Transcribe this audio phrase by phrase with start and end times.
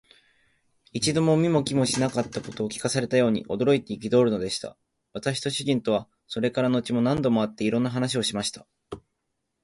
[0.93, 4.75] 一度も見も聞きもしなかったことを聞かされたように、驚いて憤るのでした。
[5.13, 8.65] 私と主人とは、それから後も何度も会って、いろんな話をしました。